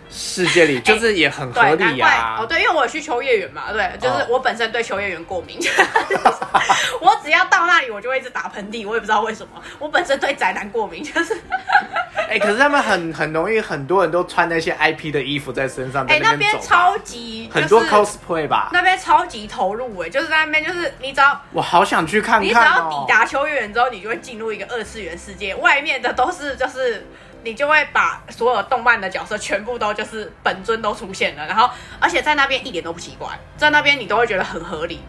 [0.10, 2.46] 世界里，就是也很合理啊哦，。
[2.46, 5.60] 对，因为我有去秋叶原嘛，对，就是哦我本身对秋叶原过敏，
[7.00, 11.38] 我只要到那里我就会一直打喷嚏，我也不知道为什么，我本身对宅男过敏，就是
[12.30, 16.50] 哎、可是他们很很容易，很多人都穿那些 IP 的衣服在身上，哎、在那边。
[16.62, 23.06] 超级很多 cosplay 吧，那边超级投入哎，就是在那边就是你只要我好想去看看你只要抵哦。
[23.08, 27.08] 达秋叶原之后，你就会进入一个二次元世界，外面的都是就是。
[27.44, 35.02] 你就会把所有动漫的角色全部都就是本尊都出现了，然后而且在那边一点都不奇怪，在那边你都会觉得很合理，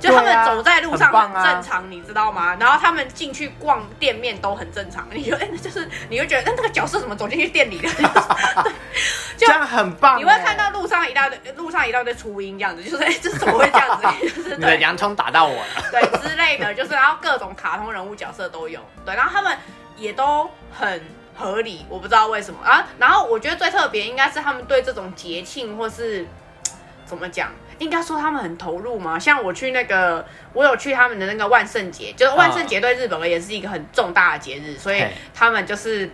[0.00, 2.56] 就他们走在路上很正常，你知道吗？
[2.58, 7.88] 然后他们进去逛店面都很正常，你就哎、就是你会觉得哎那个角色怎么走进去店里的？
[7.88, 8.72] 对
[9.36, 14.28] 就这样很棒哎，你会看到路上一大堆路上一大堆初音这样子，就是哎这怎么会这样子？
[14.34, 15.66] 就是你的对洋葱打到我了。
[15.92, 19.56] 对之类的，就是然后各种卡通人物角色都有，对，然后他们
[19.98, 21.02] 也都很
[21.36, 22.86] 合理，我不知道为什么啊。
[22.98, 26.26] 然后我觉得最特别应该是他们对这种节庆或是
[27.04, 29.18] 怎么讲，应该说他们很投入嘛。
[29.18, 36.10] 像我去那个，我有去他们的那个万圣节，就是万圣节对日本而言是一个很重大的节日，所以他们就是。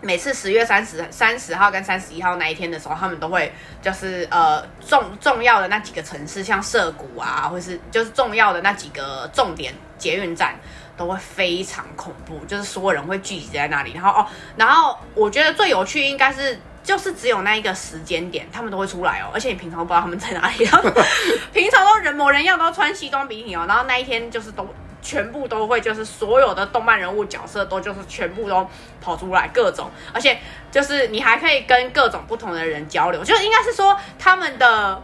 [0.00, 10.54] 每次十月三十、三十号跟三十一号那一天的时候，他们都会就是呃重重要的那几个城市，像涩谷啊，或是就是重要的那几个重点捷运站，
[10.98, 13.92] 都会非常恐怖，就是所有人会聚集在那里。
[13.94, 16.60] 然后哦，然后我觉得最有趣应该是。
[16.80, 20.66] 就是只有那一个时间点，他们都会出来哦，而且你平常都不知道他们在哪里，
[21.52, 24.66] 平常都人模人样，都穿西装笔挺哦，然后那一天就是都
[25.02, 28.66] 全部都会，就是所有的动漫人物角色都就是全部都
[29.02, 30.38] 跑出来，各种，而且
[30.70, 35.02] 就是你还可以跟各种不同的人交流，就应该是说他们的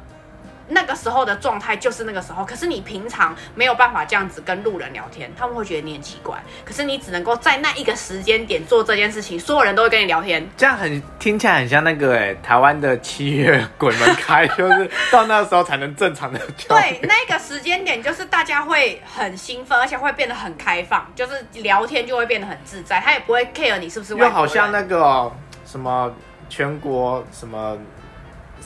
[0.69, 24.17] 那个时候的状态就是那个时候，可是你平常没有办法这样子跟路人聊天，他们会觉得你很奇怪，可是你只能够在那一个时间点做这件事情，所有人都会跟你聊天，这样很听起来很像那个哎、台湾的七月鬼门开，就是到那时候才能正常的交对，那个时间点就是大家会很兴奋，而且会变得很开放，就是聊天就会变得很自在，他也不会 care 你是不是。
[24.17, 25.33] 又好像那个哦、
[25.67, 26.15] 什么
[26.49, 27.77] 全国什么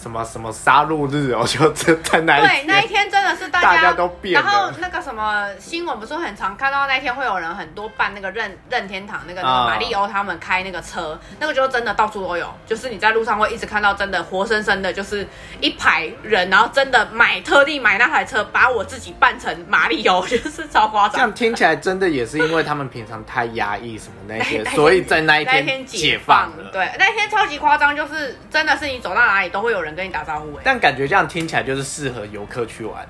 [0.01, 15.27] 什么什么杀戮日哦，就在在那一对，那一天真的是大家大家都变了然后那个什么新闻不是很常看到那一天会有人很多办那个任任天堂那个那个啊马里欧他们开那个车，那个就真的到处都有，就是你在路上会一直看到真的活生生的，就是
[15.61, 21.33] 一排人，然后真的买特地买那台车，把我自己扮成马里欧， 就是超夸张这样。
[21.33, 26.71] 听起来真的也是因为他们平常太压抑什么那一天所以在那一天天解放了。
[26.73, 33.07] 对，那一天超级夸张，就是真的是你走到哪里都会有人跟你打招呼、哎，但感觉这样听起来就是适合游客去玩，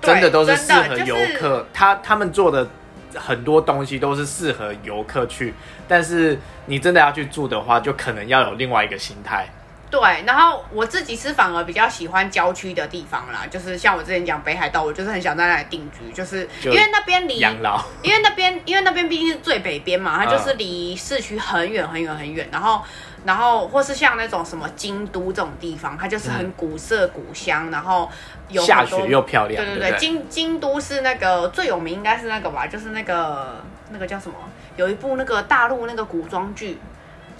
[0.00, 1.66] 真的都是适合游客。
[1.72, 2.68] 他他们做的
[3.14, 5.54] 很多东西都是适合游客去，
[5.86, 9.48] 但是你真的要去住的话，就可能要有另外一个心态。
[9.90, 22.82] 对，然后我自己是反而比较喜欢郊区的地方啦，就是像我之前讲北海道，我就是很想在那里定居，就是因为那边离，养老因为那边因为那边毕竟是最北边嘛，它嗯就是离市区很远很远很远，然后
[23.24, 28.10] 然后或是像那种什么京都这种地方，它就是很古色古香，然后
[28.48, 29.98] 有嗯下雪又漂亮，对对对，对对？
[29.98, 34.34] 京京都是那个最有名，应该是那个吧，就是那个那个叫什么？
[34.76, 36.78] 有一部那个大陆那个古装剧，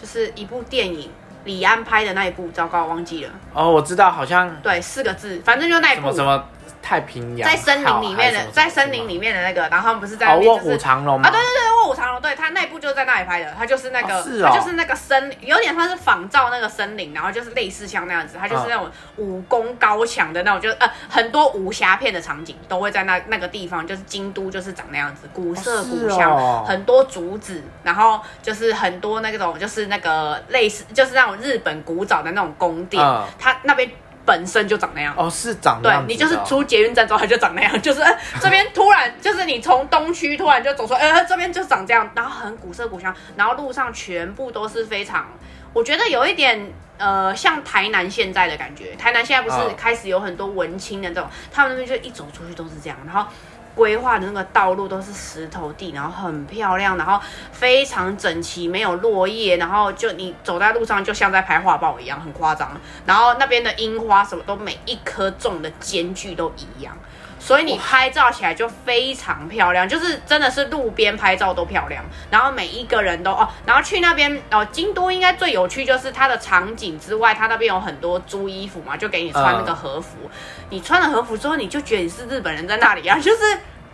[0.01, 1.11] 就是一部电影，
[1.45, 6.45] 李安拍的那一部，糟糕忘记了，哦，我知道，好像对，四个字，反正就那一部什么什么
[6.83, 11.29] 太平洋在森林里面的，在森林里面的那个，然后他们不是在哦，卧虎藏龙吗？
[11.29, 14.51] 啊，对对对，卧虎藏龙，对，他那部就是在那里拍的，他就是那个，哦是哦。
[14.53, 26.64] 它就是那个森，有点像是仿照那个森林，然后就是类似像那样子，他就是那种武功高强的那种，就是呃很多武侠片的场景都会在那那个地方，就是京都就是长那样子，古色古香，哦。
[26.66, 33.25] 很多竹子，然后就是很多那种就是那个类似就是那种日本古早的那种宫殿，嗯。
[33.38, 33.90] 它那边
[34.25, 35.15] 本身就长那样。
[35.17, 45.27] 哦，是长那对样子的哦你就是出捷运站之后，它就长那样， 就是、呃这边突然 就是你从东区突然就走出来，呃，这边就长这样，然后很古色古香，然后路上全部都是非常，
[45.73, 53.31] 我觉得有一点呃像台南现在的感觉，台南现在不是嗯开始有很多文青的这种，他们那边就一走出去都是这样，然后。
[53.75, 57.21] 规划的那个道路都是石头地，然后很漂亮，然后
[57.53, 62.71] 非常整齐，没有落叶，然后就你走在路上就像在拍画报一样，很夸张。
[63.07, 66.97] 然后那边的樱花什么都每一颗种的间距都一样，
[67.45, 72.05] 所以你拍照起来就非常漂亮，就是真的是路边拍照都漂亮。
[72.31, 80.31] 然后每一个人都哦，然后去那边哦，京都应该最有趣就是它的场景之外，它那边有很多租衣服嘛，就给你穿那个和服。
[80.71, 83.39] 你穿了和服之后，你就觉得你是日本人在那里啊， 就是。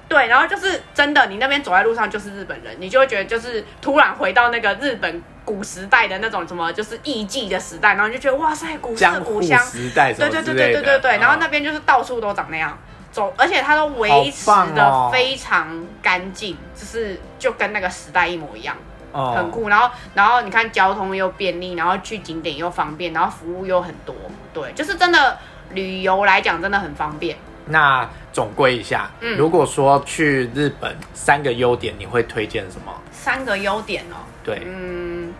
[0.09, 10.55] 对，然后就是真的，你那边走在路上就是日本人，你就会觉得就是突然回到那个日本古时代的那种什么，就是艺妓的时代，然后你就觉得哇塞，古色古香，时代对对对。
[10.55, 12.79] 对对对对，然后嗯那边就是到处都长那样，
[13.19, 18.77] 走，而且它都维持的非常干净，就是就跟那个时代一模一样，
[19.13, 19.69] 哦很酷。
[19.69, 24.15] 然后然后你看交通又便利，然后去景点又方便，然后服务又很多，
[24.55, 25.37] 对，就是真的
[25.73, 27.37] 旅游来讲真的很方便。
[27.71, 32.93] 那总归一下，嗯如果说去日本三个优点，你会推荐什么？
[33.13, 35.35] 三个优点哦，对，嗯，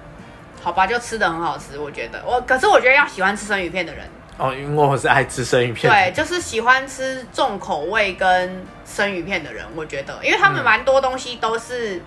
[0.63, 4.05] 好吧，就吃的很好吃，我觉得我，可是我觉得要喜欢吃生鱼片的人，
[4.39, 5.93] 哦，因为我是爱吃生鱼片。
[5.93, 12.01] 对，，就是喜欢吃重口味跟生鱼片的人，我觉得，因为他们嗯蛮多东西都是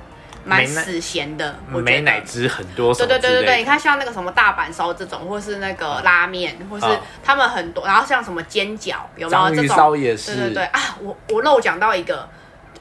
[0.45, 2.03] 蛮死咸的，我觉美得。
[2.03, 3.05] 乃滋很多对。
[3.05, 9.75] 对对对对，你看像那个什么大阪烧这种，或是那个拉面，或是嗯他们很多，然后像什么煎饺，有没有这种？
[9.75, 10.35] 烧也是。
[10.35, 12.27] 对对对啊，我我漏讲到一个，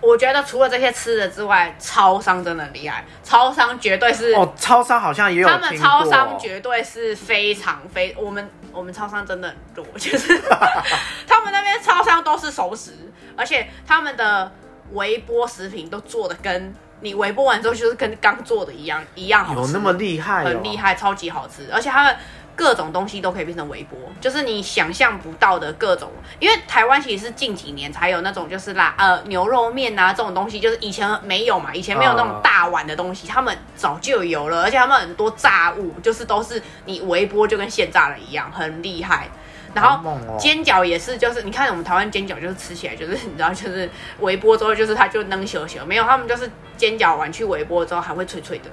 [0.01, 10.39] 我觉得除了这些吃的之外，超商真的很厉害，超商绝对是哦，超商好像也有他们超商过绝对是非常非我们我们超商真的很弱， 就是
[11.29, 12.93] 他们那边超商都是熟食，
[13.37, 14.51] 而且他们的
[14.93, 20.47] 微波食品都做的跟你微波完之后就是跟刚做的一样一样好吃，有那么厉害、哦？
[20.47, 22.17] 很厉害，超级好吃，而且他们
[22.61, 26.11] 各种东西都可以变成微波，就是你想象不到的各种。
[26.39, 39.31] 因为台湾其实是近几年才有那种就是啦呃牛肉面啊这种东西，就是以前没有嘛，以前没有那种嗯大碗的东西，他们早就有了，而且他们很多炸物就是都是你微波就跟现炸了一样，很厉害。
[39.73, 48.65] 然后煎饺也是，就是你看我们台湾煎饺就是吃起来就是你知道就是微波之后就是它就能咻咻，没有他们就是煎饺完去微波之后还会脆脆的，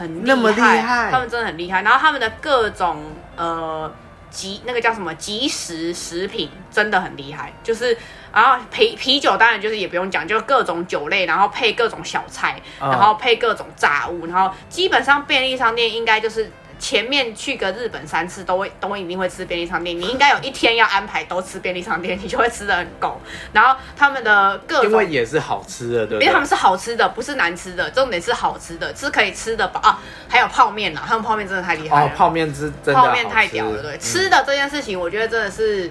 [0.00, 1.82] 很厉害，那么厉害他们真的很厉害。
[1.82, 3.04] 然后他们的各种
[3.36, 3.92] 呃
[4.30, 7.96] 即那个叫什么即食食品真的很厉害，就是
[8.32, 16.50] 然后啤啤酒当然就是也不用讲，就各种酒类，然后配各种小菜，嗯然后配各种炸物，然后基本上便利商店应该就是。
[16.80, 23.20] 前面去个日本三次都会都一定会吃便利商店，你应该有一天要安排都吃便利商店，你就会吃的很够。
[23.52, 26.20] 然后他们的各因为也是好吃的，对不对？
[26.24, 30.00] 因为他们是好吃的，不是难吃的，重点是好吃的，是可以吃的饱啊。
[30.26, 35.90] 还有泡面啦，他们泡面真的太厉害了，哦，泡面是真的泡面太屌了，对，嗯吃的这件事情，我觉得真的是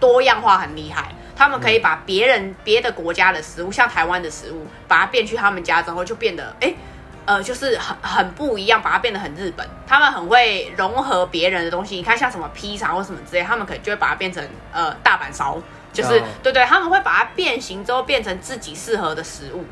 [0.00, 1.12] 多样化很厉害。
[1.36, 6.74] 他们可以把别人别的国家的食物，像台湾的食物，把它变去他们家之后，就变得哎。
[7.26, 9.66] 呃，就是很很不一样，把它变得很日本。
[9.86, 11.96] 他们很会融合别人的东西。
[11.96, 15.58] 你看，像什么披萨或什么之类，他们可能就会把它变成呃大阪烧，
[15.92, 19.64] 就是、哦对对，他们会把它变形之后变成自己适合的食物。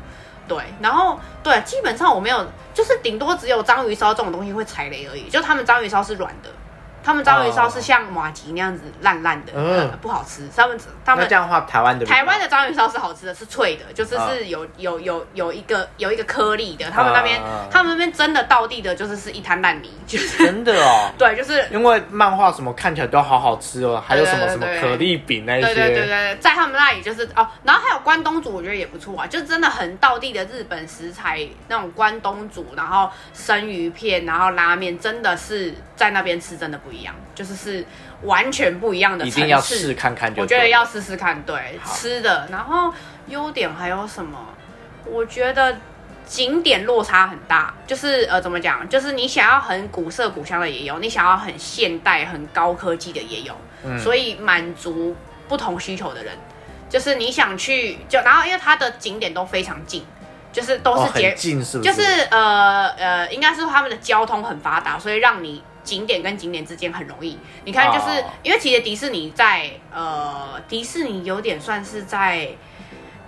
[0.47, 5.29] 对，然后对，基本上我没有，就是顶多只有章鱼烧这种东西会踩雷而已。
[5.29, 6.49] 就他们章鱼烧是软的，
[7.03, 10.47] 他们章鱼烧是像马吉那样子烂烂的，嗯呃不好吃。
[10.55, 16.89] 他们他们那这样的话，台湾的台湾的章鱼烧是好吃的，是脆的，就是啊是有有有有一个有一个颗粒的。
[16.89, 21.11] 他们那边啊他们那边真的到地的，就是是一滩烂泥， 就是真的哦。
[21.19, 37.85] 对，就是因为漫画什么看起来都好好吃哦，还有什么什么对对对可丽饼那一些，对对对对，在他们那里就是哦，然后还有关东煮，我觉得也不错啊，就真的很道地的日本食材，那种关东煮，然后生鱼片，然后拉面，真的是在那边吃真的不一样，就是是
[38.21, 39.31] 完全不一样的一。
[39.31, 40.41] 定要试看看就。
[40.41, 42.93] 我觉得要试试看，对吃的，然后
[43.27, 44.37] 优点还有什么？
[45.05, 45.75] 我觉得
[46.25, 48.87] 景点落差很大，就是呃怎么讲？
[48.87, 55.15] 就是你想要很古色古香的也有，你想要很现代、很高科技的也有，嗯所以满足
[55.49, 56.33] 不同需求的人，
[56.89, 60.05] 就是你想去就然后因为它的景点都非常近。
[60.53, 61.83] 就是都哦是捷很近，是不？
[61.83, 67.37] 就是是呃呃，应该是他们的交通很发达，所以让你景点跟景点之间很容易。
[67.65, 72.47] 你看，就是、哦因为其实迪士尼在呃，迪士尼有点算是在，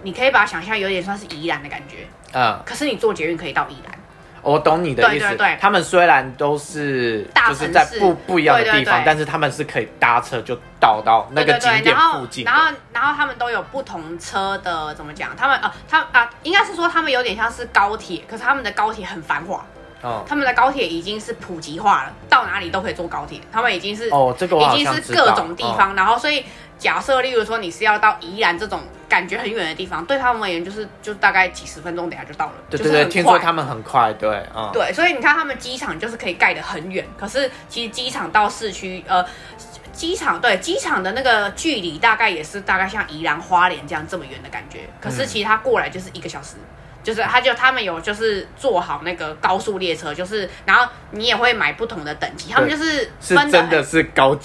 [0.04, 3.94] 你可以把它想象有点算是宜兰的感觉，嗯，可是你坐捷运可以到宜兰。
[4.42, 5.26] 我懂你的意思。
[5.26, 12.52] 对对对他们虽然都是大就是在不不一样的地方，对但是他们是可以搭车就到到那个景点附近的。
[12.52, 15.36] 然后然后他们都有不同车的怎么讲？
[15.36, 19.66] 他们呃，他们啊，应该是说他们有点像是高铁，可是他们的高铁很繁华，
[20.04, 26.46] 嗯，他们的高铁已经是普及化了，到哪里都可以坐高铁，他们已经是哦，这个已经是各种地方，然后所以
[26.78, 32.54] 假设，例如说你是要到宜兰这种感觉很远的地方，对他们而言就是就大概几十分钟，等下就到了。
[32.70, 39.26] 对对对，听说他们很快，对，嗯，对，所以你看他们机场就是可以盖得很远，可是其实机场到市区，呃，
[39.92, 46.58] 机场对机场的那个距离大概也是大概像宜兰花莲这样这么远的感觉，可是其实它过来就是一个小时。
[47.06, 54.36] 就是他就他们有就是做好那个高速列车，就是然后你也会买不同的等级，他们就是是分真的是高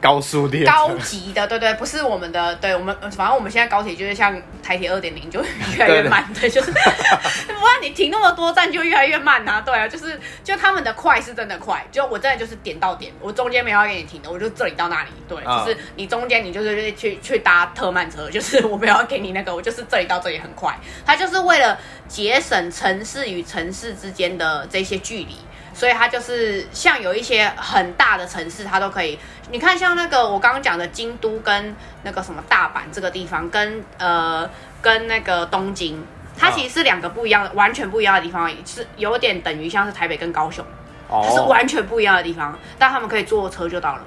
[0.00, 5.42] 高速列车高级的，对对，不是我们的，对我们，反正我们现在高铁就是像台铁二点零，就
[5.76, 20.74] 越来越慢，对， 就是，不然你停那么多站就越来越慢啊，对啊，就是就他们的快是真的快，就我真的就是点到点，我中间没有要给你停的，我就这里到那里，对，啊就是你中间你就是去去搭特慢车，就是我没有要给你那个，我就是这里到这里很快，
[21.04, 21.78] 它就是为了
[22.08, 25.36] 节省城市与城市之间的这些距离。
[25.80, 29.18] 所以它就是像有一些很大的城市，它都可以。
[29.50, 34.46] 你看，像那个我刚刚讲的京都跟那个什么大阪这个地方，跟呃
[34.82, 36.04] 跟那个东京，
[36.36, 40.62] 它其实是两个不一样的、完全不一样的地方是有点等于像是台北跟高雄，
[41.08, 42.58] 它是哦，完全不一样的地方。
[42.78, 44.02] 但他们可以坐车就到了，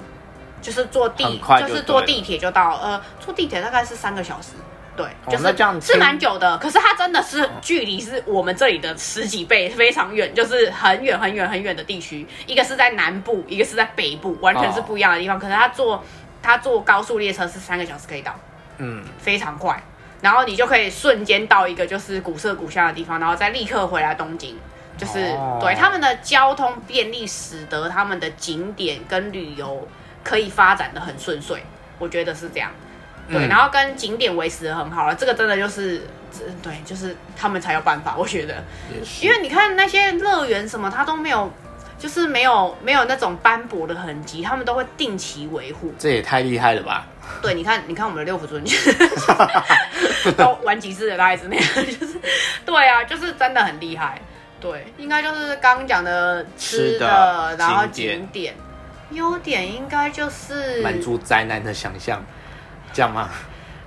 [0.62, 1.24] 就是坐地
[1.58, 4.50] 就就是坐地铁就到，呃，坐地铁大概是三个小时。
[4.96, 12.26] 对，就是、哦这样是蛮久的，可是它真的是距离是我们这里的十几倍，非常远，就是很远很远很远的地区。
[12.46, 15.38] 一个是在南部，一个是在北部，完全是不一样的地方。
[15.38, 16.04] 可是它坐
[16.42, 18.34] 它坐高速列车是三个小时可以到，
[18.78, 19.82] 嗯，非常快，
[20.20, 24.58] 然后你就可以瞬间到一个就是古色古香的地方，然后再立刻回来东京。
[24.96, 29.88] 就是、哦对他们的交通便利，使得他们的景点跟旅游
[30.22, 31.64] 可以发展的很顺遂，
[31.98, 32.70] 我觉得是这样。
[33.30, 36.02] 对，嗯然后跟景点维持的很好了，这个真的就是，
[36.32, 38.62] 这对，就是他们才有办法，我觉得，
[38.92, 41.50] 也是因为你看那些乐园什么，它都没有，
[41.98, 45.94] 就是没有没有那种斑驳的痕迹，他们都会定期维护。
[45.98, 47.06] 这也太厉害了吧？
[47.40, 48.62] 对，你看，你看我们的六福尊，
[50.36, 52.20] 都玩几次的大概是那样，就是，
[52.66, 54.20] 对啊，就是真的很厉害。
[54.60, 58.54] 对，应该就是刚刚讲的吃吃的然后景点景点，
[59.10, 62.22] 优点应该就是满足宅男的想象，
[62.94, 63.28] 这样吗？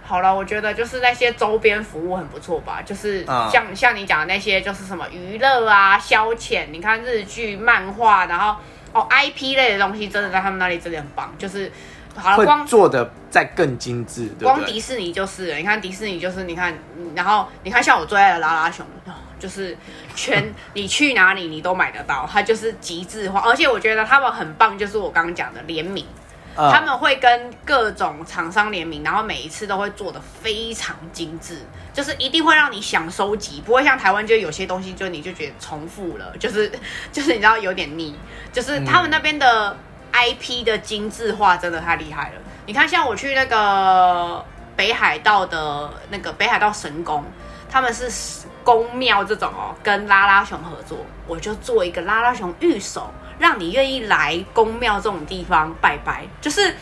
[0.04, 8.56] 好了，我觉得就是那些周边服务很不错吧，就是嗯像、像你讲的那些，就是什么娱乐啊、消遣，你看日剧、漫画，然后
[8.94, 11.34] 哦 IP 类的东西，真的在他们那里真的很棒。
[11.38, 11.70] 就是
[12.16, 14.44] 好了，光做的再更精致，对对？
[14.46, 19.78] 光迪士尼就是了，你看迪士尼就是你看，嗯然后你看像我最爱的拉拉熊，哦就是
[20.16, 26.06] 全 你去哪里你都买得到，它就是极致化，而且我觉得他们很棒，就是我刚刚讲的联名。
[26.58, 31.62] 嗯他们会跟各种厂商联名，然后每一次都会做的非常精致，
[31.94, 36.72] 就是一定会让你想收集，不会像台湾就有些东西就你就觉得重复了， 就是
[37.14, 38.16] 就是你知道有点腻，
[38.52, 39.78] 就是他们那边的
[40.12, 42.42] IP 的精致化真的太厉害了。
[42.66, 44.44] 你看，像我去那个
[44.76, 47.24] 北海道的那个北海道神宫，
[47.70, 48.10] 他们是
[48.64, 50.98] 宫庙这种哦，跟拉拉熊合作，
[51.28, 56.76] 我就做一个拉拉熊御守，让你愿意来宫庙这种地方拜拜，就是。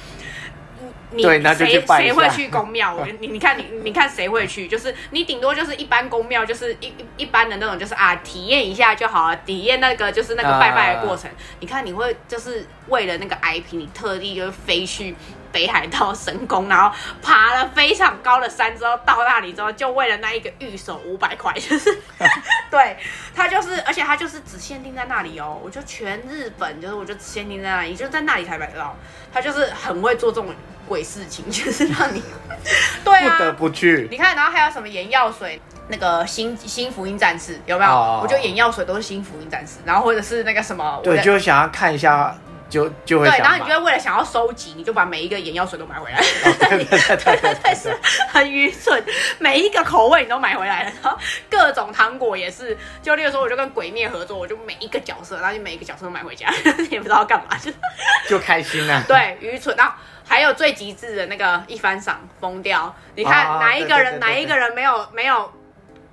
[1.11, 1.41] 你谁
[1.87, 2.93] 谁会去宫庙？
[2.93, 4.67] 我 你你看你你看谁会去？
[4.67, 11.29] 就是你顶多就是一般宫庙，就是一一一般的那种，就是啊体验一下就好了，体验那个就是那个拜拜的过程。
[11.61, 15.15] 你看你会就是为了那个 IP，你特地就是飞去
[15.55, 21.97] 北海道神宫，然后爬了非常高的山之后到那里之后，就为了那一个玉手五百块，就是
[22.69, 22.97] 对
[23.33, 25.57] 他就是，而且他就是只限定在那里哦。
[25.63, 28.93] 我就全日本就是我就只限定在那里，就在那里才买得到。
[29.31, 30.53] 他就是很会做这种
[30.85, 32.21] 鬼事情，就是让你
[33.05, 33.55] 对不得啊。
[33.57, 34.09] 不去。
[34.11, 35.61] 你看，然后还有什么眼药水？
[35.87, 37.91] 那个新新福音战士有没有？
[37.91, 42.35] 哦我觉得眼药水都是新福音战士，然后或者是那个什么，我对，就想要看一下，
[42.69, 46.19] 就就会对，然后你就会为了想要收集，你就把每一个眼药水都买回来。
[46.19, 47.95] 对对对对对对 但是
[48.29, 49.03] 很愚蠢，
[49.39, 51.17] 每一个口味你都买回来了，然后
[51.49, 56.49] 各种糖果也是，就例如说，我就跟鬼灭合作，我就每一个角色，然后就每一个角色都买回家，
[56.89, 57.71] 也不知道干嘛，就
[58.27, 59.03] 就开心啊。
[59.07, 59.75] 对愚蠢。
[59.77, 59.93] 然后
[60.27, 65.51] 还有最极致的那个一番赏疯掉，你看、啊哪一个人哪一个人没有没有。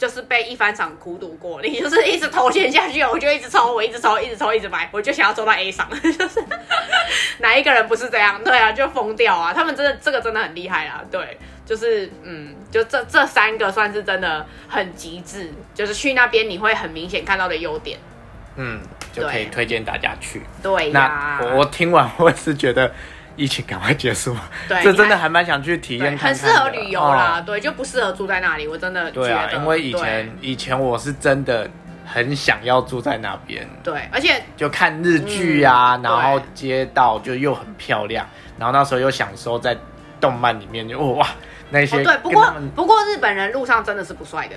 [0.02, 6.42] 就是被一番赏苦读过，你就是一直投钱下去，我就一直抽，我一直抽，一直抽，一直买，我就想要抽到 A 赏， 就是
[7.38, 8.42] 哪一个人不是这样？
[8.42, 9.52] 对啊，就疯掉啊！
[9.54, 17.96] 他们真的这个真的很厉害啊，对，就是嗯，就这这三个算是真的很极致，就是去那边你会很明显看到的优点。
[18.56, 18.80] 嗯，
[19.12, 20.42] 就可以推荐大家去。
[20.64, 22.92] 对那，我我听完我是觉得
[23.36, 24.36] 疫情赶快结束，
[24.68, 28.66] 对这真的还蛮想去体验对看看，很适合旅游啦，哦对，就不适合住在那里。
[28.68, 31.68] 我真的觉得，对啊，因为以前以前我是真的
[32.06, 38.26] 很想要住在那边，对对，而且就看日剧啊，嗯然后街道就又很漂亮，
[38.58, 39.76] 然后那时候又享受在
[40.20, 41.26] 动漫里面就哦哇
[41.70, 44.56] 那些哦对，不过不过日本人路上真的是不帅的。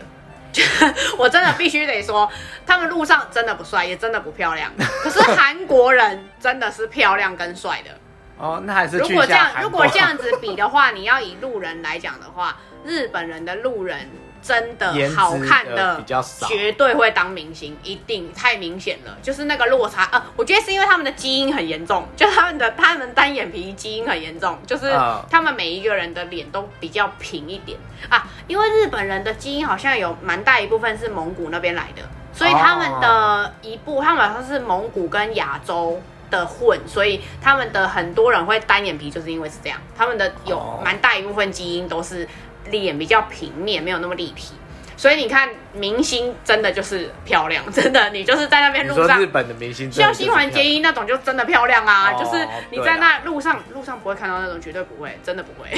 [1.17, 2.31] 我真的必须得说，
[2.65, 4.71] 他们路上真的不帅，也真的不漂亮。
[5.03, 7.91] 可是韩国人真的是漂亮跟帅的。
[8.37, 14.09] 哦，那还是如果这样，如果这样子 比的话，你要以路人来讲的话，日本人的路人
[14.41, 19.17] 真的好看的的比较少绝对会当明星，一定太明显了。
[19.21, 27.79] 就是那个落差，呃，我觉得是因为他们的基因很严重，就他们的他们单眼皮基因很严重，就是嗯他们每一个人的脸都比较平一点
[28.09, 28.27] 啊。
[28.47, 32.01] 因为日本人的基因好像有蛮大一部分是蒙古那边来的，
[32.33, 36.01] 所以他们的一部，他们好像是蒙古跟亚洲。
[36.29, 39.79] 的混，所以他们的很多人会单眼皮，就是因为是这样。
[39.97, 42.27] 他们的有哦蛮大一部分基因都是
[42.69, 44.53] 脸比较平面，没有那么立体。
[44.97, 55.69] 所以你看，明星真的就是漂亮， 真的，你就是在那边路上日本的明星像就是新垣结衣那种就真的漂亮啊，哦就是你在那路上路上不会看到那种，绝对不会，真的不会，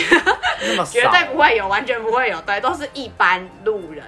[0.62, 4.04] 那么少 绝对不会有，完全不会有，对，都是一般路人。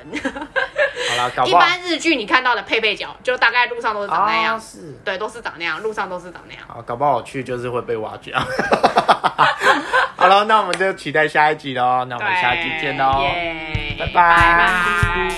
[1.11, 6.63] 好啦， 搞一般日剧你看到的配配角，就大概路上都是长那样，啊是对，都是长那样，路上都是长那样。
[6.67, 8.33] 好，搞不好我去就是会被挖掘。
[10.15, 12.05] 好了，那我们就期待下一集喽。
[12.05, 13.23] 那我们下一集见喽。
[13.97, 15.29] 拜拜